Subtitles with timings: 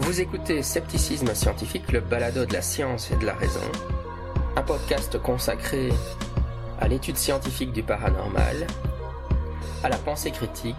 [0.00, 3.60] Vous écoutez Scepticisme scientifique, le balado de la science et de la raison,
[4.56, 5.90] un podcast consacré
[6.80, 8.66] à l'étude scientifique du paranormal,
[9.82, 10.76] à la pensée critique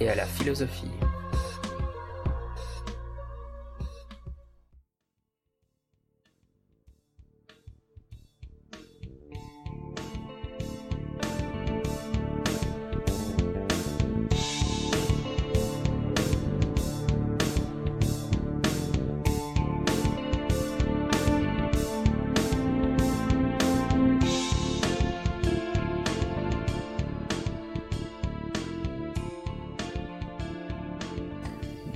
[0.00, 0.90] et à la philosophie.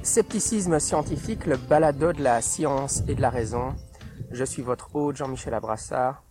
[0.02, 3.76] Scepticisme scientifique, le balado de la science et de la raison.
[4.32, 6.24] Je suis votre hôte Jean-Michel Abrassard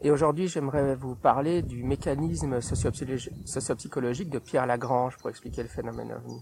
[0.00, 6.12] et aujourd'hui j'aimerais vous parler du mécanisme sociopsychologique de Pierre Lagrange pour expliquer le phénomène
[6.12, 6.40] ovni.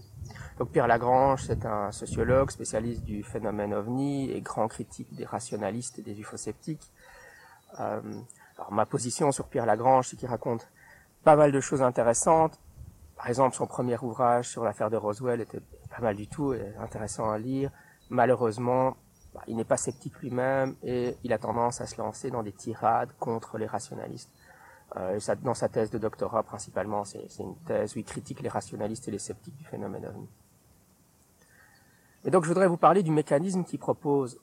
[0.59, 5.97] Donc Pierre Lagrange, c'est un sociologue spécialiste du phénomène ovni et grand critique des rationalistes
[5.97, 6.91] et des ufosceptiques.
[7.79, 7.99] Euh,
[8.59, 10.69] alors ma position sur Pierre Lagrange, c'est qu'il raconte
[11.23, 12.59] pas mal de choses intéressantes.
[13.17, 15.61] Par exemple, son premier ouvrage sur l'affaire de Roswell était
[15.95, 17.71] pas mal du tout, et intéressant à lire.
[18.09, 18.97] Malheureusement,
[19.33, 22.51] bah, il n'est pas sceptique lui-même et il a tendance à se lancer dans des
[22.51, 24.31] tirades contre les rationalistes.
[24.97, 29.07] Euh, dans sa thèse de doctorat, principalement, c'est une thèse où il critique les rationalistes
[29.07, 30.27] et les sceptiques du phénomène ovni.
[32.23, 34.39] Et donc, je voudrais vous parler du mécanisme qu'il propose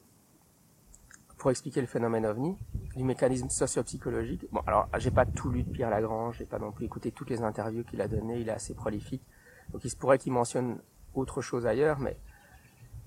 [1.38, 2.56] pour expliquer le phénomène ovni,
[2.94, 4.46] du mécanisme socio-psychologique.
[4.52, 7.30] Bon, alors, j'ai pas tout lu de Pierre Lagrange, j'ai pas non plus écouté toutes
[7.30, 9.22] les interviews qu'il a données, il est assez prolifique.
[9.70, 10.78] Donc, il se pourrait qu'il mentionne
[11.14, 12.16] autre chose ailleurs, mais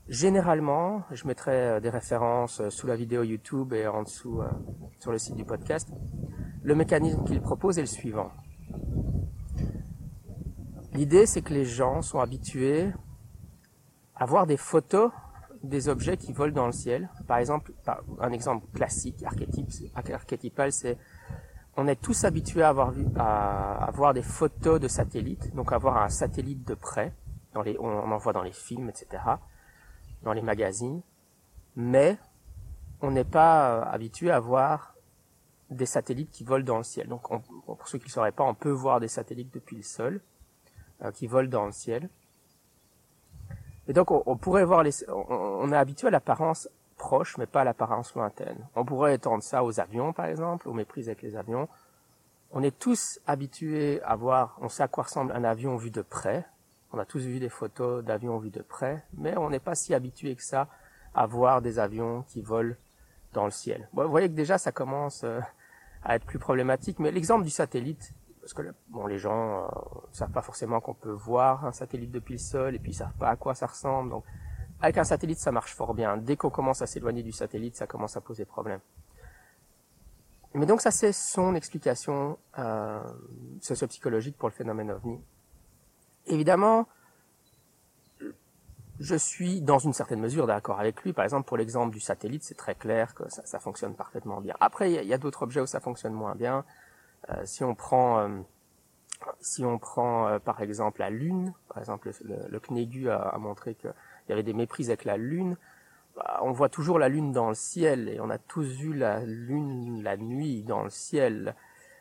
[0.08, 4.50] généralement, je mettrai euh, des références euh, sous la vidéo YouTube et en dessous euh,
[5.00, 5.90] sur le site du podcast.
[6.64, 8.32] Le mécanisme qu'il propose est le suivant.
[10.94, 12.92] L'idée, c'est que les gens sont habitués
[14.16, 15.12] à voir des photos
[15.66, 17.10] des objets qui volent dans le ciel.
[17.28, 17.74] Par exemple,
[18.20, 20.98] un exemple classique, archétypal, c'est
[21.78, 25.78] on est tous habitués à avoir, vu, à, voir des photos de satellites, donc à
[25.78, 27.14] voir un satellite de près
[27.56, 29.24] on, en voit dans les films, etc.,
[30.24, 31.02] dans les magazines,
[31.76, 32.18] mais
[33.02, 34.96] on n'est pas euh, habitué à voir
[35.70, 37.08] des satellites qui volent dans le ciel.
[37.08, 37.28] Donc,
[37.66, 40.22] pour ceux qui ne sauraient pas, on peut voir des satellites depuis le sol
[41.04, 42.10] euh, qui volent dans le ciel.
[43.88, 46.68] Et donc, on, pourrait voir les, on, est habitué à l'apparence
[46.98, 48.68] proche, mais pas à l'apparence lointaine.
[48.76, 51.68] On pourrait étendre ça aux avions, par exemple, aux méprises avec les avions.
[52.52, 56.02] On est tous habitués à voir, on sait à quoi ressemble un avion vu de
[56.02, 56.46] près,
[56.96, 59.94] on a tous vu des photos d'avions vus de près, mais on n'est pas si
[59.94, 60.70] habitué que ça
[61.14, 62.76] à voir des avions qui volent
[63.34, 63.90] dans le ciel.
[63.94, 65.42] vous voyez que déjà ça commence euh,
[66.04, 70.02] à être plus problématique, mais l'exemple du satellite, parce que bon, les gens ne euh,
[70.14, 73.18] savent pas forcément qu'on peut voir un satellite depuis le sol, et puis ils savent
[73.20, 74.12] pas à quoi ça ressemble.
[74.12, 74.24] Donc,
[74.80, 76.16] avec un satellite, ça marche fort bien.
[76.16, 78.80] Dès qu'on commence à s'éloigner du satellite, ça commence à poser problème.
[80.54, 83.04] Mais donc ça, c'est son explication euh,
[83.60, 85.20] sociopsychologique pour le phénomène ovni.
[86.28, 86.88] Évidemment,
[89.00, 91.14] je suis dans une certaine mesure d'accord avec lui.
[91.14, 94.56] Par exemple, pour l'exemple du satellite, c'est très clair que ça, fonctionne parfaitement bien.
[94.60, 96.64] Après, il y a, d'autres objets où ça fonctionne moins bien.
[97.30, 98.40] Euh, si on prend, euh,
[99.42, 103.76] si on prend euh, par exemple la Lune, par exemple le, le CNEGU a, montré
[103.76, 103.94] qu'il
[104.30, 105.58] y avait des méprises avec la Lune.
[106.16, 109.20] Bah, on voit toujours la Lune dans le ciel et on a tous vu la
[109.22, 111.56] Lune la nuit dans le ciel.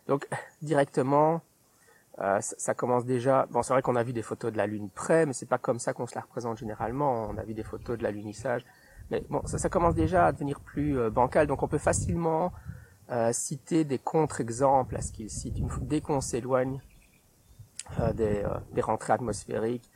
[0.06, 0.28] Donc
[0.62, 1.42] directement,
[2.20, 3.46] euh, ça, commence déjà.
[3.50, 5.58] Bon, c'est vrai qu'on a vu des photos de la Lune près, mais c'est pas
[5.58, 7.28] comme ça qu'on se la représente généralement.
[7.28, 8.64] On a vu des photos de l'alunissage,
[9.10, 11.46] mais bon, ça, ça commence déjà à devenir plus euh, bancal.
[11.48, 12.52] Donc, on peut facilement
[13.10, 15.58] euh, citer des contre-exemples à ce qu'il cite.
[15.58, 16.80] Une, dès qu'on s'éloigne
[18.14, 18.42] des,
[18.72, 19.90] des, rentrées atmosphériques,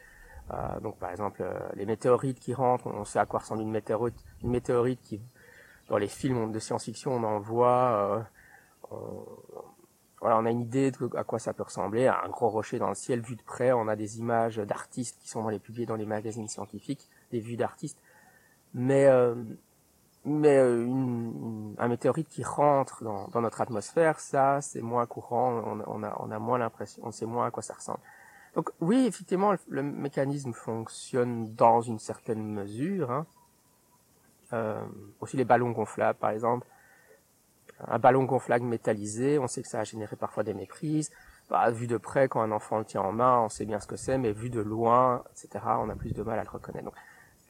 [0.83, 1.43] donc par exemple
[1.75, 4.15] les météorites qui rentrent, on sait à quoi ressemble une météorite.
[4.43, 5.23] Une météorite qui,
[5.89, 8.29] dans les films de science-fiction, on en voit.
[8.91, 9.25] On,
[10.21, 12.89] voilà, on a une idée de à quoi ça peut ressembler, un gros rocher dans
[12.89, 13.73] le ciel vu de près.
[13.73, 17.41] On a des images d'artistes qui sont dans les publiées dans les magazines scientifiques, des
[17.41, 17.99] vues d'artistes.
[18.75, 19.35] Mais euh,
[20.25, 25.63] mais euh, une, un météorite qui rentre dans, dans notre atmosphère, ça c'est moins courant.
[25.65, 28.01] On, on, a on a moins l'impression, on sait moins à quoi ça ressemble.
[28.55, 33.11] Donc oui, effectivement, le, mécanisme fonctionne dans une certaine mesure.
[33.13, 33.27] Hein.
[34.53, 34.83] Euh,
[35.21, 36.67] aussi les ballons gonflables, par exemple
[37.87, 41.11] un ballon gonflable métallisé, on sait que ça a généré parfois des méprises.
[41.49, 43.87] Bah, vu de près, quand un enfant le tient en main, on sait bien ce
[43.87, 46.85] que c'est, mais vu de loin, etc., on a plus de mal à le reconnaître.
[46.85, 46.95] Donc,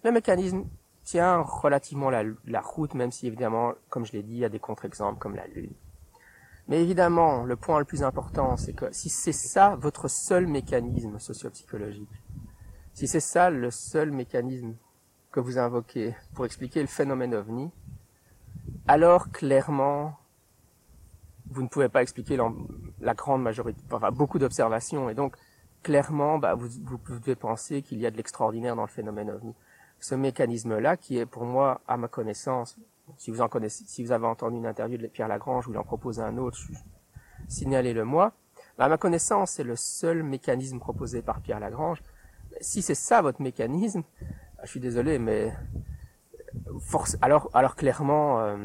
[0.04, 0.64] le mécanisme
[1.02, 4.48] tient relativement la, la route, même si évidemment, comme je l'ai dit, il y a
[4.48, 5.72] des contre-exemples comme la Lune.
[6.68, 11.18] Mais évidemment, le point le plus important, c'est que si c'est ça votre seul mécanisme
[11.18, 12.10] socio-psychologique,
[12.92, 14.74] si c'est ça le seul mécanisme
[15.32, 17.70] que vous invoquez pour expliquer le phénomène ovni,
[18.88, 20.16] alors clairement,
[21.50, 22.38] vous ne pouvez pas expliquer
[23.00, 25.36] la, grande majorité, enfin beaucoup d'observations, et donc
[25.82, 29.54] clairement, bah, vous, vous devez penser qu'il y a de l'extraordinaire dans le phénomène ovni.
[30.00, 32.78] Ce mécanisme-là, qui est pour moi, à ma connaissance,
[33.16, 35.84] si vous en connaissez, si vous avez entendu une interview de Pierre Lagrange, vous en
[35.84, 36.58] proposez un autre,
[37.48, 38.32] signalez-le moi.
[38.76, 42.02] Bah, à ma connaissance, c'est le seul mécanisme proposé par Pierre Lagrange.
[42.60, 44.02] Si c'est ça votre mécanisme,
[44.62, 45.52] je suis désolé, mais
[46.80, 47.16] force.
[47.20, 48.56] Alors, alors clairement, euh,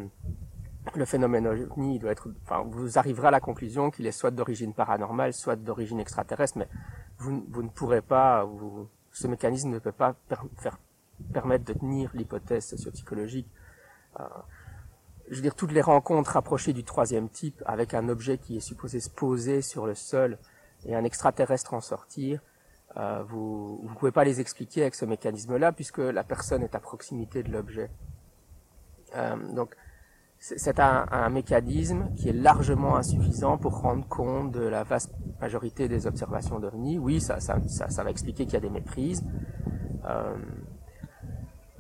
[0.96, 2.30] le phénomène ovni doit être.
[2.44, 6.68] Enfin, vous arriverez à la conclusion qu'il est soit d'origine paranormale, soit d'origine extraterrestre, mais
[7.18, 8.44] vous, ne pourrez pas.
[8.44, 10.16] Vous, ce mécanisme ne peut pas
[10.58, 10.78] faire,
[11.32, 13.48] permettre de tenir l'hypothèse sociopsychologique.
[14.20, 14.24] Euh,
[15.30, 18.62] je veux dire, toutes les rencontres rapprochées du troisième type, avec un objet qui est
[18.62, 20.38] supposé se poser sur le sol
[20.86, 22.42] et un extraterrestre en sortir,
[22.98, 26.80] euh, vous ne pouvez pas les expliquer avec ce mécanisme-là puisque la personne est à
[26.80, 27.90] proximité de l'objet.
[29.16, 29.76] Euh, donc
[30.40, 35.88] c'est un, un, mécanisme qui est largement insuffisant pour rendre compte de la vaste majorité
[35.88, 37.00] des observations d'OVNI.
[37.00, 39.24] Oui, ça, ça, ça, ça va expliquer qu'il y a des méprises.
[40.06, 40.36] Euh,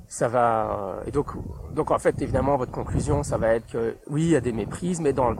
[0.08, 1.32] ça va et donc
[1.74, 4.52] donc en fait évidemment votre conclusion ça va être que oui il y a des
[4.52, 5.34] méprises mais dans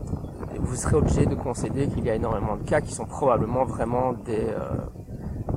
[0.60, 4.14] vous serez obligé de concéder qu'il y a énormément de cas qui sont probablement vraiment
[4.14, 4.78] des euh,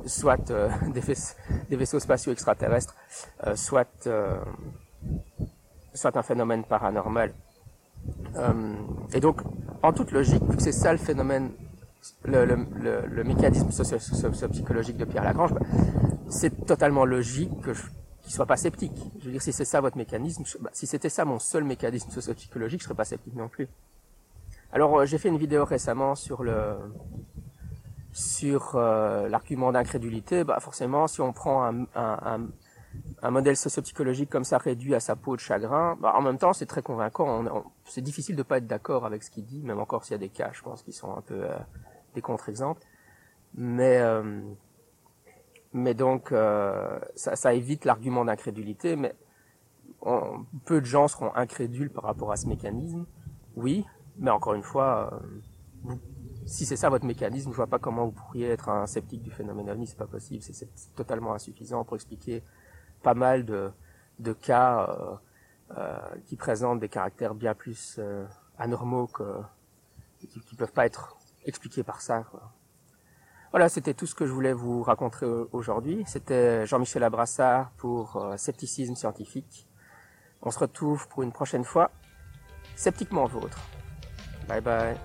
[0.05, 0.69] soit euh,
[1.69, 2.95] des, vaisseaux, spatiaux extraterrestres,
[3.45, 4.37] euh, soit, euh,
[5.93, 7.33] soit un phénomène paranormal.
[9.13, 9.41] et donc,
[9.83, 11.51] en toute logique, vu que c'est ça le phénomène,
[12.23, 15.61] le, mécanisme socio-psychologique de Pierre Lagrange, bah,
[16.29, 17.83] c'est totalement logique que je
[18.27, 18.97] soit pas sceptique.
[19.19, 22.11] Je veux dire, si c'est ça votre mécanisme, bah, si c'était ça mon seul mécanisme
[22.11, 23.67] socio-psychologique, je serais pas sceptique non plus.
[24.71, 26.75] Alors, j'ai fait une vidéo récemment sur le
[28.17, 32.47] sur euh, l'argument d'incrédulité, bah forcément, si on prend un, un,
[33.21, 36.51] un, modèle sociopsychologique comme ça réduit à sa peau de chagrin, bah, en même temps,
[36.51, 37.45] c'est très convaincant.
[37.85, 40.17] c'est difficile de pas être d'accord avec ce qu'il dit, même encore s'il y a
[40.17, 41.55] des cas, je pense, qui sont un peu euh,
[42.15, 42.81] des contre-exemples.
[43.53, 44.41] Mais euh,
[45.73, 46.29] mais donc
[47.15, 48.95] ça, ça, évite l'argument d'incrédulité.
[48.95, 49.13] Mais
[50.65, 53.05] peu de gens seront incrédules par rapport à ce mécanisme.
[53.55, 53.85] Oui,
[54.17, 55.21] mais encore une fois,
[56.47, 59.31] si c'est ça votre mécanisme, je vois pas comment vous pourriez être un sceptique du
[59.31, 62.41] phénomène ovni, c'est pas possible, c'est totalement insuffisant pour expliquer
[63.03, 63.71] pas mal de,
[64.19, 65.15] de cas euh,
[65.77, 68.25] euh, qui présentent des caractères bien plus euh,
[68.57, 69.23] anormaux que
[70.19, 72.23] qui, qui, peuvent pas être expliqués par ça.
[72.31, 72.41] Quoi.
[73.51, 76.03] Voilà, c'était tout ce que je voulais vous raconter aujourd'hui.
[76.07, 79.67] C'était Jean-Michel Abrassard pour Scepticisme scientifique.
[80.41, 81.91] On se retrouve pour une prochaine fois.
[82.75, 83.59] Sceptiquement vôtre.
[84.47, 84.97] Bye bye.